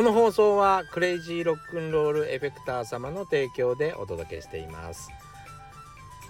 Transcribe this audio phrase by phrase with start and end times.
[0.00, 5.10] この放送はクレイジーロックンロールエフェクター様の提供でお届けしています。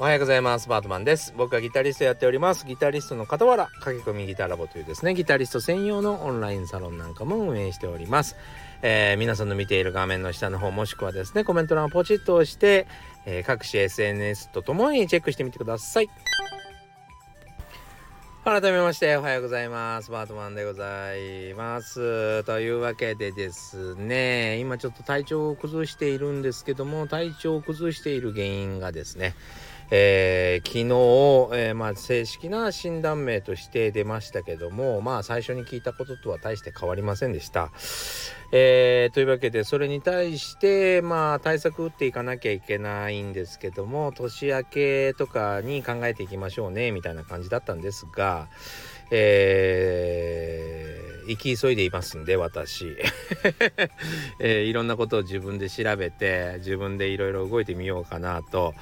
[0.01, 0.69] おはようございます。
[0.69, 1.33] バートマンです。
[1.37, 2.67] 僕はギタリストやっております。
[2.67, 8.35] ギタリストの傍ら駆け込みギターラボというですねギタリスト専用のオンラインサロンなんかも運営しております。
[8.83, 12.89] えー、皆さんの見ている画面の下の方もしくはですねコメント欄をポチッと押して、
[13.25, 16.11] えー、各種 SNS とともにチェックしてみてください。
[18.43, 20.11] 改めましておはようございます。
[20.11, 22.43] バートマンでございます。
[22.45, 29.35] というわけでですね、今ちょっと体調を崩しているんですけども、体調を崩している原因がですね、
[29.93, 30.85] えー、昨日、
[31.61, 37.73] えー、まあ、正式な診断名として出ましたけどもまあ最初に聞いたこととは大して変わりませんでした。
[38.53, 48.49] えー、というわけでそれに対してまあ対策打っていかなきゃいけないんですけども年明けとかに考えていきましょうねみたいな感じだったんですが、
[49.11, 52.97] えー、行き急いでいますんで私、
[54.41, 58.75] えー、いろんなことを自分で調べて自分でいろいろ動いてみようかなと。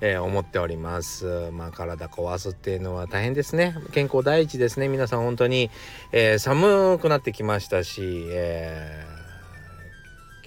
[0.00, 1.50] えー、思っております。
[1.52, 3.76] まあ体壊すっていうのは大変ですね。
[3.92, 4.88] 健康第一ですね。
[4.88, 5.70] 皆さん本当に、
[6.12, 9.06] えー、寒くなってきましたし、え、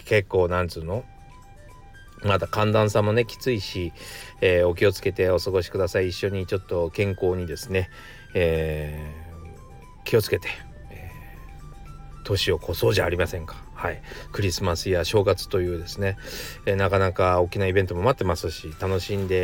[0.05, 1.05] 結構なんつうの？
[2.23, 3.93] また寒暖差もねきついし、
[4.41, 6.09] えー、お気をつけてお過ごしください。
[6.09, 7.89] 一緒にちょっと健康にですね、
[8.39, 10.49] えー、気をつけて、
[10.91, 13.55] えー、年を越そうじゃありませんか。
[13.73, 16.17] はい、クリスマスや正月というですね、
[16.65, 19.39] えー、なかなか大きなイベントも待ってますし楽しんでい、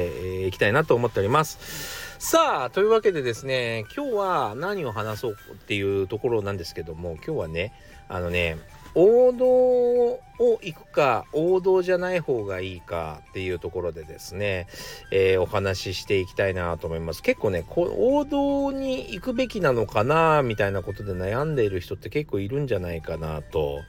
[0.46, 7.74] えー、きたいなと思っておりますさあというわけでですね今日は何を話そうっていうところなんですけども今日はね
[8.10, 8.58] あのね
[8.96, 14.68] 王道を行くか王道じゃない方がいいかっていうところでですね、
[15.12, 17.22] えー、お話ししていきたいなと思います。
[17.22, 23.80] 結構ねこ王道に行くべきなのかなみたいなことで悩んでいる人って結構いるんじゃないかなと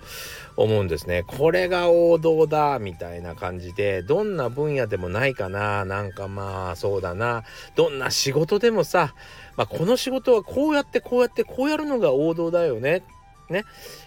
[0.56, 1.24] 思うんですね。
[1.26, 7.44] これが王道だみたいな感じでどんな分野でもないかななんかまあそうだな
[7.74, 9.14] どんな仕事でもさ
[9.56, 13.04] まあ、この仕事はこうやってこうやってこうやるのが王道だよね
[13.50, 13.64] ね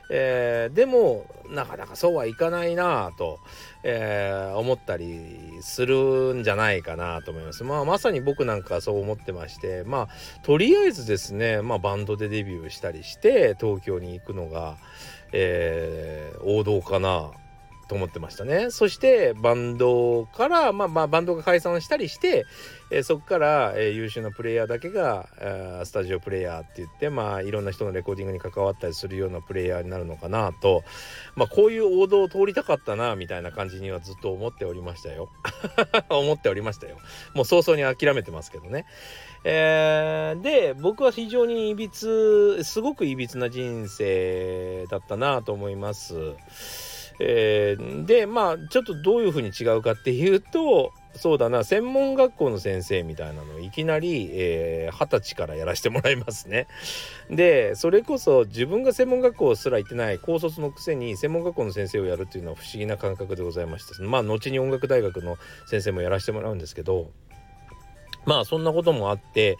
[0.10, 3.40] えー、でもなかなかそうはいかないなと、
[3.84, 7.64] えー、思ったりするんじゃないかなと思います。
[7.64, 14.78] まあまさに僕なんかそう思ってましてまあとりあえずですね、まあ、バンドでデビューしたりして東京に行くのが、
[15.34, 17.32] えー、王道かな
[17.88, 18.70] と思ってましたね。
[18.72, 22.46] そしてバンドから、まあまあバンドが解散したりして、
[22.90, 30.84] えー、そこから、えー、優秀なプレイヤーだけが、えー、スタジオプレイヤーって言って、まあいろんな人のレコーディングに関わったりするようなプレイヤーになるのかなと、
[31.36, 35.30] まあこういう王道を通りたかったな、みたいな感じにはずっと思っておりましたよ。
[36.10, 36.98] 思っておりましたよ。
[37.34, 38.86] もう早々に諦めてますけどね。
[39.44, 46.36] えー、で僕は非常にいびつすごくいびつな人生だったなと思います。
[47.20, 56.68] えー、でまあちょっとどういうふうに違うかっていうとそうだな専門学校の先生みたいなのをいきなり二十、えー、歳からやらせてもらいますね。
[57.30, 67.12] でそれこそ自分が専門学校すら行ってない高卒のくせに専門学校の先生をやるっていうのは不思議な感覚でございましたまあ後に音楽大学の先生もやらせてもらうんですけど
[68.28, 69.58] まあそんなこともあって、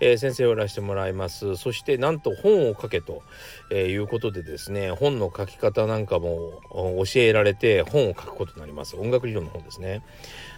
[0.00, 1.56] えー、先生をやらせてもらいます。
[1.56, 3.22] そしてなんと本を書けと、
[3.70, 8.96] えー、いうことでですね本の書き方なんかも教えられて本を書くことになります。
[8.96, 10.02] 音楽理論の本ですね。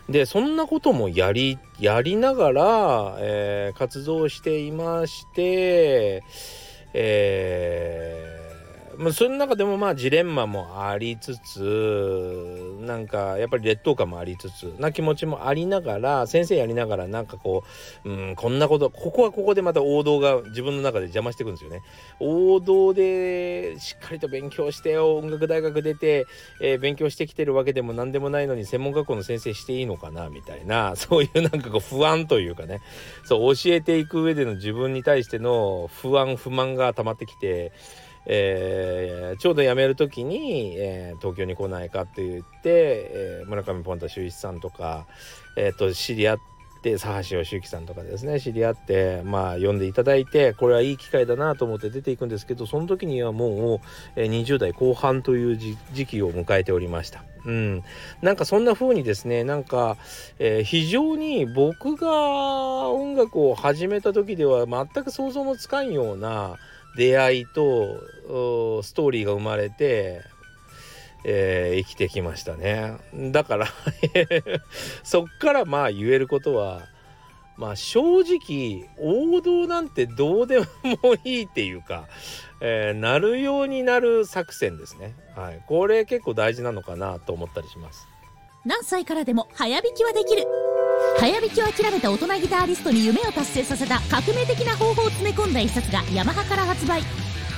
[0.08, 6.24] でそんなこともやりやりながら、えー、活動していまして
[6.94, 8.39] えー
[8.96, 17.62] まあ、その中でもまあジレンマもありつつなんかやっぱり劣等感もありつつな気持ちもありながら先生やりながらなんかこ
[18.04, 21.82] う、うん、こんなことここはここでまた王道が自分の中で邪魔してくんですよね。
[22.18, 26.26] 王道でしっかりと勉強して音楽大学出て、
[26.60, 32.80] えー、勉強してきてるわけでも何でもないのに専門学校の先生していいのかなみたいなそういうなんかこう不安というかね
[33.24, 37.72] そう教えていく上での自分に対しての不安不満が溜まってきて。
[38.26, 45.06] えー、ちょうど辞める時に、えー、東京に来ないかって言って、えー、村上ポンタ秀一さんとか、
[45.56, 46.38] えー、と知り合っ
[46.82, 53.80] て佐橋義之さんとかですね知り合ってまあ呼んでいただいてこれはいい機会だなと思って出ていくんですけどその時にはもう、
[54.16, 57.24] えー、20代後半という時期を迎えておりました。
[57.46, 57.82] うん、
[58.20, 59.96] なんかそんな風にですねなんか、
[60.38, 66.58] えー、非常に僕が音楽を始めた時では全く想像もつかんような
[66.96, 68.00] 出会いと
[68.82, 70.22] ストーリーが生まれて、
[71.24, 72.96] えー、生きてきましたね
[73.32, 73.66] だから
[75.04, 76.82] そっからまあ言えることは
[77.56, 80.66] まあ正直王道なんてどうでも
[81.24, 82.08] いいっていうか、
[82.60, 85.14] えー、なるようになる作戦ですね。
[85.36, 88.08] はい、これ結構大事なのかなと思ったりします。
[88.64, 90.46] 何歳からでも早弾きはできる
[91.18, 97.02] 早弾きを諦めた大人ギタリストに夢を達成させた革命的な方法を詰め込んだ一冊がヤマハから発売。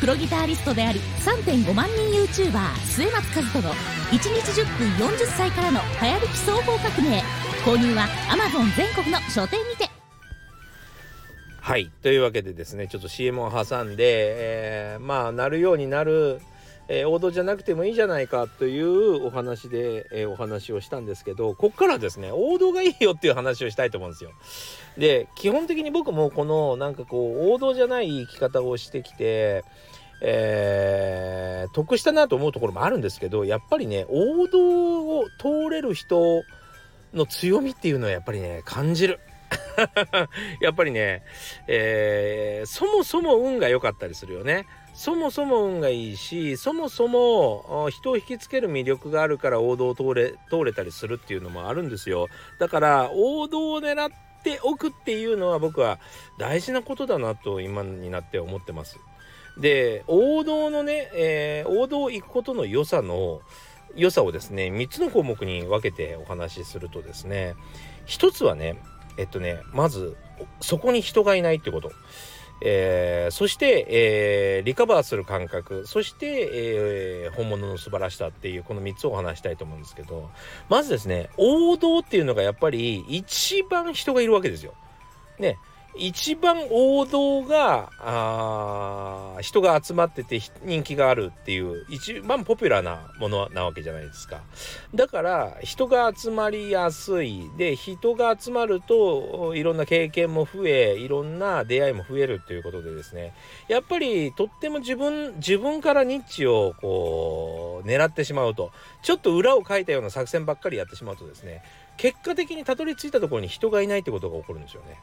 [0.00, 3.74] プロギタリストであり3.5万人 YouTuber 末松和人の1
[4.10, 7.22] 日10分40歳からの早弾き双方革命。
[7.64, 9.88] 購入は Amazon 全国の書店にて。
[11.60, 11.88] はい。
[12.02, 16.40] というわけでですねちょっと CM を挟んで、えー、まあなるようになる
[16.88, 24.30] えー、王道じゃなくてもいいじゃないかというお話で、えー、お話をしたんですけどこっからですね王道がいいよっていう話をしたいと思うんですよ。
[24.98, 29.64] で基本的に僕もこのなんかこう王道じゃない生き方をしてきて
[30.24, 36.44] えー、得したなと思うところもあるんですけどやっぱりね王道を通れる人
[37.12, 39.20] の強みっていうのはやっぱりね感じる。
[40.60, 41.22] やっぱりね、
[41.66, 44.66] えー、そもそも運が良かったりするよね。
[44.94, 52.28] そもそも運がいいしそもそも人を引きつける魅力があるから王道を通れ通れたりするっていうのもあるんですよ。
[52.58, 54.12] だから王道を狙っ
[54.42, 55.98] ておくっていうのは僕は
[56.38, 58.98] 大事なことだなと今になって思ってます。
[59.58, 63.40] で王道のね、えー、王道行くことの良さの
[63.94, 67.54] 良さをですね3つの項目に分けてお話しするとですね
[68.06, 68.76] 1つはね
[69.18, 70.16] えっとねまず
[70.60, 71.92] そこに人がいないってこと。
[72.64, 76.50] えー、そして、えー、リカバーする感覚そして、
[77.24, 80.30] えー、本物の素晴らしさっていうこの3つをお話したいと思うんですけど
[80.68, 84.74] まずですね王道っていうのがやっぱり一番人がいるわけですよ。
[85.38, 85.58] ね
[85.94, 94.42] 一番王道があ人が集まってて人気があるっていう一番ポピュラーなものなわけじゃないですか。
[94.94, 97.50] だから人が集まりやすい。
[97.58, 103.34] で人が集まるといろんな経験も増えいろんな出会いも増えるっていうことでですね。
[103.68, 108.70] やっぱりとっても自分自分からニッチをこう狙ってしまうと。
[109.02, 111.62] ちょっと裏をかいたような作戦ばっかりやってしまうとですね
[111.96, 114.96] 結果的にたどり着いたところに人がいないってことが起こるんですよね。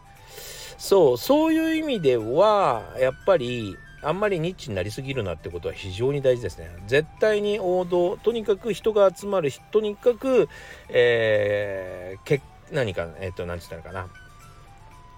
[0.79, 6.69] そうそういう意味ではやっぱりあんまりニッチになりすぎるなってことは非常に大事ですね。
[6.87, 10.47] 絶対に王道とにかく人が集まるとにかく、
[10.87, 12.41] えー、け
[12.71, 14.07] 何かえっ、ー、と何て言ったのか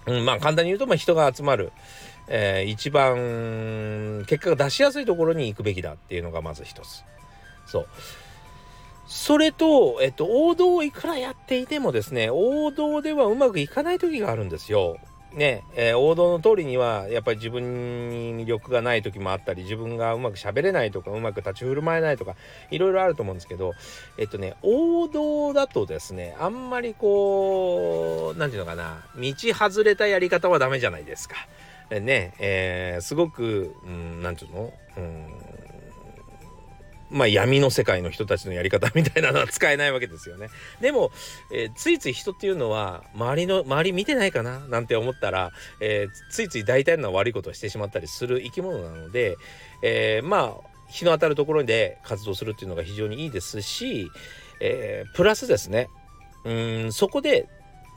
[0.07, 1.71] な、うん、まあ簡単に言うと、まあ、人が集まる、
[2.27, 7.03] えー、一番結果が出しやすいところに行くべきだっていうのがまず一つ。
[7.67, 7.87] そう
[9.05, 14.97] それと、えっと、王道をいくらやっていてもですね、王道ではうまくいかない時があるんですよ。
[15.33, 22.35] ね、えー、王道の通りにはやっぱり自分に魅力がない時もあったり自分がうまく喋れないとかうまく立ち振る舞えないとか
[22.69, 23.73] いろいろあると思うんですけど
[24.17, 31.35] えっとね王道だとですねあんまりこう何て言うのかな道外れたやり方はダメじゃないですか。
[31.89, 33.75] ねえー、すごく
[34.21, 35.60] 何、ん、て言うの、うん
[37.11, 40.49] まあ闇の世界の人たちのやり方みたいなのは使えないわけですよね。
[40.79, 41.11] でも、
[41.51, 44.59] えー、ついつい人っていうのは周りの周り見てないかな？
[44.67, 49.37] なんて思ったら、えー、ついつい大体の悪いことをしてしまったりする生き物なので、
[49.83, 54.09] えー、まあ日の当たるところで活動するっていうのが非常にいいですし、
[54.59, 55.89] えプラスですね
[56.45, 56.53] う
[56.87, 57.47] んそこで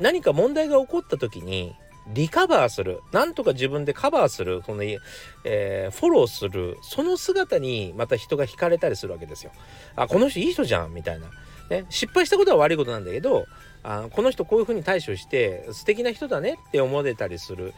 [0.01, 1.75] 何か問題が起こった時に
[2.09, 3.03] リカバーする。
[3.13, 4.63] なんとか自分でカバーする。
[4.67, 6.79] その、えー、フォローする。
[6.83, 9.53] その姿にまた人が惹かれたりするわけですよ。
[9.97, 11.29] あこの人いい人じゃんみたいな。
[11.71, 13.47] ね、失敗したことは悪いことなんだけど
[13.83, 17.73] あこの人こういうふうに対処して素敵な人だねって思えたりする。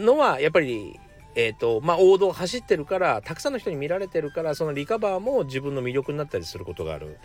[0.00, 0.98] のはやっぱり
[1.34, 7.18] えーとまあ、王道を走ってるからたくさんの人に見られてるからそのリカバーも自分の魅力になったりすることがある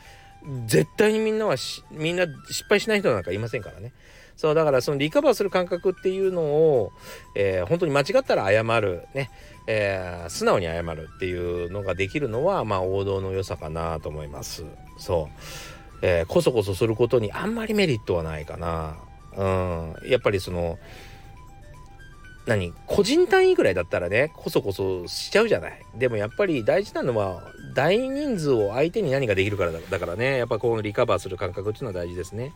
[0.66, 1.56] 絶対にみんなは
[1.92, 3.94] みんな失敗しない人なんかいませんからね。
[4.38, 6.92] そうだからそのリカバーする感覚っていうのを、
[7.36, 9.32] えー、本当に間違ったら謝るね、
[9.66, 14.64] えー、素直に謝るっていうのができるのはまあ王道の良さかなと思います。
[15.00, 18.98] そう、えー、こそこそすることにあんまりメリットはないかな。
[19.36, 19.96] うん。
[20.06, 20.78] やっぱりその
[22.46, 25.82] 何個人単位ぐらいだったらねこそこそしちゃうじゃない。
[25.96, 27.44] でもやっぱり大事なのは
[27.78, 30.40] 大人数を相手に何ができるからだからね。
[30.40, 32.54] やっぱこのリカバーする感覚っていうのは大事ですね。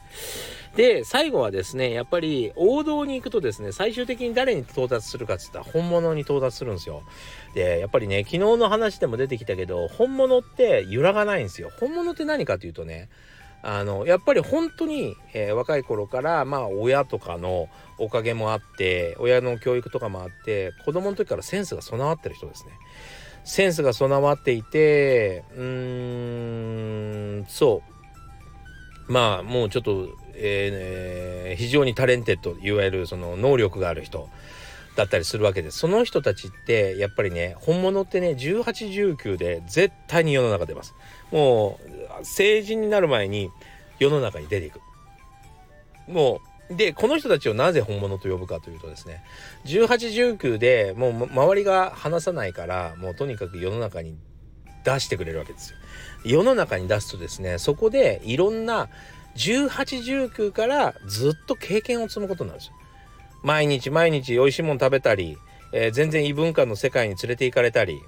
[0.76, 7.04] で最後はですねやっぱり王道に行くとですね最終的に誰に到達するかっつったら本物に到達するんですよ。
[7.54, 11.70] でやっぱりね昨日の話でも出てきたけど本物って揺らがないんですよ。
[11.80, 13.08] 本物って何かっていうとね
[13.62, 22.72] あのやっぱり本当に、えー、若い頃からまあ親とかのおかげもあって親の教育とかもあって子供の時からセンスが備わってる人ですね。
[23.44, 27.82] センスが備わっていてうーんそ
[29.10, 29.12] う。
[29.12, 34.28] まあもうちょっとえー、非常に talented いわゆるその能力がある人
[34.96, 40.94] だったりするわけですその人たちってやっぱりね本物ってね1819で絶対に世の中出ます。
[41.32, 41.80] も
[42.22, 43.50] う成人になる前に
[44.00, 44.82] 世の中に出ていく。
[46.08, 49.24] もうでこの人たちをなぜ本物と呼ぶかというとですね
[49.66, 54.18] 1819でもう周りが話さないからもうとにかく世の中に
[54.84, 55.78] 出してくれるわけですよ。
[56.24, 58.90] 世の中に出すとですねそこでいろんな
[59.36, 62.76] 1819からずっと経験を積むことになるんですよ。
[63.44, 65.38] 毎日毎日美味しいもの食べたり、
[65.74, 68.02] えー、全然異文化の世界に連れて行かれたり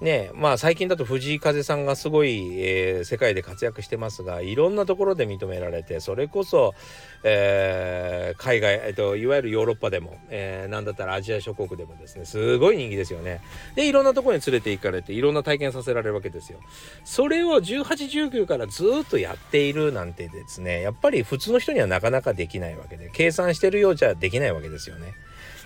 [0.00, 6.74] ねまあ最近だと藤井風さんがすごい、えー、世界で活躍してますがいろんなところで認められてそれこそ、
[7.24, 13.40] えー、海外、えーと、いわゆるヨーロッパでも、えー、なんだったらアジア諸国でもですねすごい人気ですよね。
[13.74, 16.58] でいろんなところに連れて行かれていろんな体験させられるわけですよ。
[17.04, 25.14] それを1819からずっとやっているなんてですねやっぱり普通の人にはなかなかできないわけで計算してるようじゃできないわけですよね。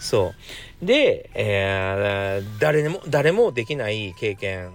[0.01, 0.35] そ
[0.83, 0.87] う。
[0.87, 4.75] で、えー、誰も、誰もできない経験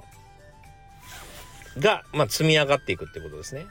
[1.78, 3.66] が、まあ、積み上がっていくってことですね。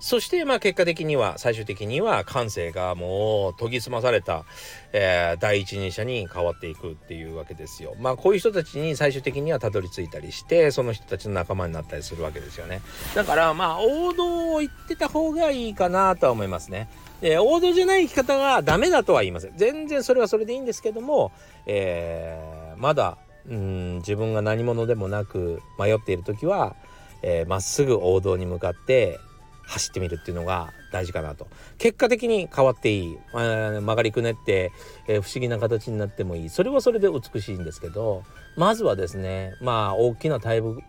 [0.00, 4.44] そして、まあ、結果的には、最終的には、感性がもう研ぎ澄まされた、
[4.92, 7.94] えー、第一人者に変わっていくっていうわけですよ。
[7.98, 12.80] まあ、こういう人たちに最終的にはたどり着いたりして、その人たちの仲間になったりするわけですよね。
[13.14, 16.88] だから、まあ、王道を言ってた方がいいかなとは思いますね。
[17.20, 19.56] え王道じゃない生き方がダメだとは言いません。
[19.56, 21.32] 全然それはそれでいいんですけども、
[21.66, 26.76] えー、まだうん自分が何者でもなく迷っている時はま、
[27.22, 29.18] えー、っすぐ王道に向かって
[29.68, 31.46] 走ってみるっていうのが大事かなと。
[31.76, 34.72] 結果的に変わっていい、まあ、曲がりくねって、
[35.06, 36.48] えー、不思議な形になってもいい。
[36.48, 38.24] それはそれで美しいんですけど
[38.56, 40.82] まずはですねまあ大きな大木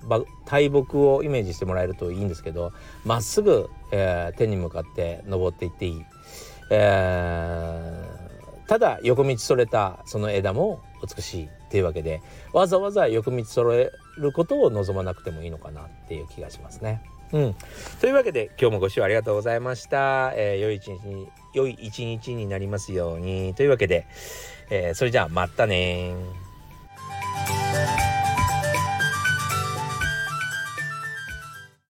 [0.45, 2.71] 大木をイメージしてもらえるといいんですけど
[3.05, 6.05] まっすぐ、えー、天に向かって登っていっていい、
[6.71, 10.81] えー、ただ横道それたその枝も
[11.15, 12.21] 美しいっていうわけで
[12.53, 17.03] わざわざ横道それることを望まなくてもいいのかなっていう気がしますね。
[17.31, 17.55] うん、
[18.01, 20.33] というわけで今日もご視聴ありがとうございました。
[20.35, 23.53] えー、良い一日に良い一日になりますように。
[23.53, 24.07] というわけで、
[24.71, 26.15] えー、それじゃあまたね